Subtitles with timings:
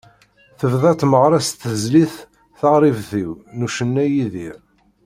[0.59, 2.15] Tebda tmeɣra s tezlit
[2.59, 4.57] “Taɣribt-iw” n ucennay Idir.